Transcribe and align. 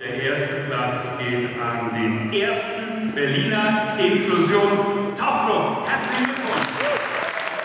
Der 0.00 0.14
erste 0.14 0.54
Platz 0.66 1.18
geht 1.18 1.60
an 1.60 1.90
den 1.92 2.32
ersten 2.32 3.12
Berliner 3.14 3.98
Inklusionstauchclub. 3.98 5.86
Herzlichen 5.86 6.24
Glückwunsch! 6.24 6.39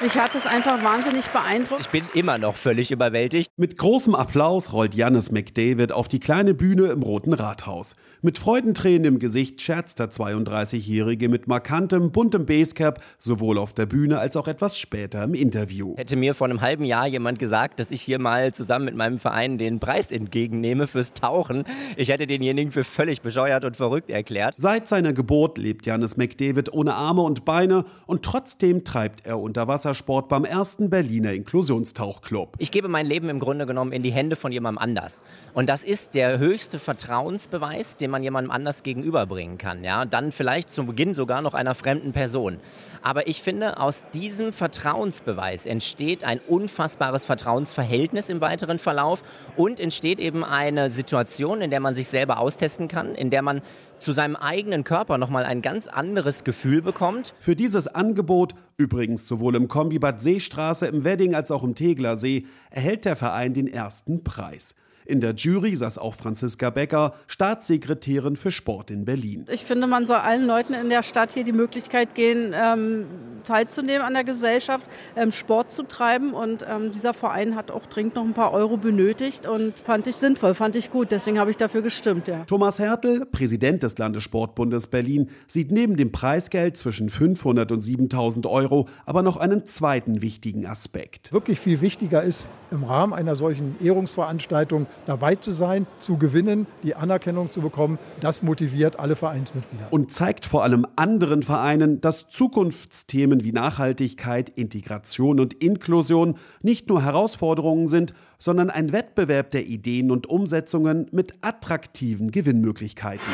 Mich 0.02 0.18
hat 0.18 0.36
es 0.36 0.46
einfach 0.46 0.84
wahnsinnig 0.84 1.26
beeindruckt. 1.28 1.82
Ich 1.82 1.90
bin 1.90 2.04
immer 2.14 2.38
noch 2.38 2.58
völlig 2.58 2.92
überwältigt. 2.92 3.50
Mit 3.56 3.78
großem 3.78 4.14
Applaus 4.14 4.74
rollt 4.74 4.94
Jannis 4.94 5.32
McDavid 5.32 5.94
auf 5.94 6.10
die 6.10 6.20
kleine 6.20 6.54
Bühne 6.54 6.88
im 6.88 7.02
Roten 7.02 7.32
Rathaus. 7.32 7.96
Mit 8.22 8.38
Freudentränen 8.38 9.06
im 9.06 9.20
Gesicht 9.20 9.62
scherzt 9.62 10.00
der 10.00 10.10
32-Jährige 10.10 11.30
mit 11.30 11.48
markantem, 11.48 12.12
buntem 12.12 12.46
Basecap, 12.46 13.02
sowohl 13.20 13.58
auf 13.58 13.72
der 13.72 13.86
Bühne 13.86 14.20
als 14.20 14.36
auch 14.36 14.50
etwas 14.50 14.78
später 14.78 15.24
im 15.24 15.34
Interview. 15.34 15.96
Hätte 15.96 16.18
mir 16.18 16.34
vor 16.34 16.48
einem 16.48 16.60
halben 16.60 16.84
Jahr 16.84 17.08
jemand 17.08 17.40
gesagt, 17.40 17.80
dass 17.80 17.90
ich 17.90 18.02
hier 18.02 18.20
mal 18.20 18.54
zusammen 18.54 18.86
mit 18.86 18.96
meinem 18.96 19.18
Verein 19.18 19.58
den 19.58 19.80
Preis 19.80 20.12
entgegennehme 20.12 20.88
fürs 20.88 21.14
Tauchen, 21.14 21.64
ich 21.96 22.10
hätte 22.10 22.28
denjenigen 22.28 22.72
für 22.72 22.84
völlig 22.84 23.22
bescheuert 23.22 23.64
und 23.64 23.78
verrückt 23.78 24.10
erklärt. 24.10 24.56
Seit 24.58 24.90
seiner 24.90 25.14
Geburt 25.14 25.58
lebt 25.58 25.86
Jannis 25.86 26.18
McDavid 26.18 26.74
ohne 26.74 26.96
Arme 26.96 27.22
und 27.22 27.46
Beine 27.46 27.86
und 28.08 28.24
trotzdem 28.24 28.84
treibt 28.84 29.26
er 29.26 29.40
unter 29.40 29.70
Wasser 29.70 29.85
Wassersport 29.86 30.30
beim 30.30 30.46
ersten 30.46 30.90
Berliner 30.90 31.34
Inklusionstauchclub. 31.34 32.56
Ich 32.58 32.72
gebe 32.72 32.88
mein 32.88 33.06
Leben 33.06 33.30
im 33.30 33.40
Grunde 33.40 33.68
genommen 33.68 33.92
in 33.92 34.02
die 34.02 34.12
Hände 34.12 34.36
von 34.36 34.52
jemandem 34.52 34.82
anders. 34.82 35.22
Und 35.54 35.70
das 35.70 35.84
ist 35.84 36.16
der 36.16 36.40
höchste 36.40 36.80
Vertrauensbeweis, 36.80 37.96
den 37.96 38.10
man 38.10 38.24
jemandem 38.24 38.50
anders 38.50 38.82
gegenüberbringen 38.82 39.60
kann. 39.60 39.84
Ja? 39.84 40.06
Dann 40.06 40.32
vielleicht 40.32 40.72
zum 40.72 40.88
Beginn 40.88 41.14
sogar 41.14 41.44
noch 41.44 41.54
einer 41.54 41.76
fremden 41.76 42.14
Person. 42.14 42.58
Aber 43.04 43.28
ich 43.28 43.44
finde, 43.44 43.80
aus 43.80 44.04
diesem 44.12 44.54
Vertrauensbeweis 44.54 45.68
entsteht 45.68 46.24
ein 46.24 46.40
unfassbares 46.48 47.26
Vertrauensverhältnis 47.26 48.30
im 48.30 48.42
weiteren 48.42 48.80
Verlauf 48.80 49.24
und 49.56 49.80
entsteht 49.80 50.20
eben 50.20 50.44
eine 50.44 50.90
Situation, 50.90 51.62
in 51.62 51.70
der 51.70 51.80
man 51.80 51.96
sich 51.96 52.08
selber 52.08 52.40
austesten 52.40 52.88
kann, 52.88 53.14
in 53.14 53.30
der 53.30 53.44
man 53.44 53.62
zu 54.00 54.12
seinem 54.12 54.36
eigenen 54.36 54.84
Körper 54.84 55.18
nochmal 55.18 55.46
ein 55.46 55.62
ganz 55.62 55.88
anderes 55.88 56.44
Gefühl 56.44 56.82
bekommt. 56.82 57.34
Für 57.40 57.56
dieses 57.56 57.88
Angebot, 57.88 58.56
übrigens 58.78 59.28
sowohl 59.28 59.56
im 59.56 59.68
Kombibad 59.76 60.22
Seestraße, 60.22 60.88
im 60.88 61.04
Wedding 61.04 61.36
als 61.36 61.52
auch 61.52 61.62
im 61.62 61.76
Teglersee, 61.76 62.46
erhält 62.70 63.04
der 63.04 63.18
Verein 63.18 63.54
den 63.54 63.68
ersten 63.68 64.24
Preis. 64.24 64.74
In 65.04 65.20
der 65.20 65.34
Jury 65.34 65.76
saß 65.76 65.98
auch 65.98 66.16
Franziska 66.16 66.70
Becker, 66.70 67.14
Staatssekretärin 67.28 68.38
für 68.38 68.52
Sport 68.52 68.90
in 68.90 69.04
Berlin. 69.04 69.46
Ich 69.52 69.66
finde, 69.66 69.86
man 69.88 70.08
soll 70.08 70.16
allen 70.16 70.46
Leuten 70.46 70.74
in 70.74 70.88
der 70.88 71.04
Stadt 71.04 71.34
hier 71.34 71.44
die 71.44 71.52
Möglichkeit 71.52 72.16
gehen, 72.16 72.54
ähm, 72.56 73.06
teilzunehmen 73.46 74.02
an 74.02 74.14
der 74.14 74.24
Gesellschaft, 74.24 74.86
ähm, 75.16 75.32
Sport 75.32 75.72
zu 75.72 75.84
treiben. 75.84 76.34
Und 76.34 76.66
ähm, 76.68 76.92
dieser 76.92 77.14
Verein 77.14 77.56
hat 77.56 77.72
auch 77.72 77.86
dringend 77.86 78.16
noch 78.16 78.24
ein 78.24 78.34
paar 78.34 78.52
Euro 78.52 78.78
benötigt 78.78 79.48
und 79.48 79.80
fand 79.80 80.08
ich 80.08 80.18
sinnvoll, 80.18 80.54
fand 80.54 80.76
ich 80.76 80.92
gut. 80.92 81.12
Deswegen 81.12 81.40
habe 81.40 81.52
ich 81.52 81.58
dafür 81.58 81.82
gestimmt. 81.82 82.28
Ja. 82.28 82.44
Thomas 82.46 82.80
Hertel, 82.80 83.26
Präsident 83.26 83.84
des 83.84 83.98
Landessportbundes 83.98 84.88
Berlin, 84.88 85.30
sieht 85.48 85.72
neben 85.72 85.96
dem 85.96 86.12
Preisgeld 86.12 86.76
zwischen 86.78 87.10
500 87.10 87.72
und 87.72 87.82
7000 87.82 88.46
Euro 88.46 88.88
aber 89.06 89.22
noch 89.22 89.38
einen 89.38 89.66
zweiten 89.66 90.22
wichtigen 90.22 90.66
Aspekt. 90.66 91.32
Wirklich 91.32 91.60
viel 91.60 91.82
wichtiger 91.82 92.24
ist, 92.24 92.48
im 92.72 92.84
Rahmen 92.84 93.14
einer 93.14 93.36
solchen 93.36 93.76
Ehrungsveranstaltung 93.82 94.88
dabei 95.06 95.36
zu 95.36 95.54
sein, 95.54 95.88
zu 96.00 96.18
gewinnen, 96.18 96.68
die 96.84 96.96
Anerkennung 96.96 97.52
zu 97.52 97.62
bekommen. 97.62 98.00
Das 98.20 98.44
motiviert 98.44 99.00
alle 99.00 99.16
Vereinsmitglieder. 99.16 99.88
Und 99.92 100.12
zeigt 100.12 100.46
vor 100.46 100.64
allem 100.64 100.86
anderen 100.96 101.44
Vereinen, 101.44 102.02
dass 102.02 102.28
Zukunftsthemen 102.30 103.35
wie 103.44 103.52
Nachhaltigkeit, 103.52 104.50
Integration 104.50 105.40
und 105.40 105.54
Inklusion 105.56 106.38
nicht 106.62 106.90
nur 106.90 107.04
Herausforderungen 107.04 107.88
sind, 107.88 108.14
sondern 108.40 108.70
ein 108.70 108.92
Wettbewerb 108.92 109.52
der 109.52 109.66
Ideen 109.66 110.12
und 110.12 110.28
Umsetzungen 110.28 111.08
mit 111.12 111.36
attraktiven 111.42 112.32
Gewinnmöglichkeiten. 112.32 113.34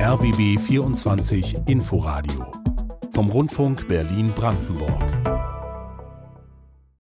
RBB 0.00 0.60
24 0.60 1.56
Inforadio 1.66 2.46
vom 3.12 3.28
Rundfunk 3.28 3.88
Berlin-Brandenburg. 3.88 5.35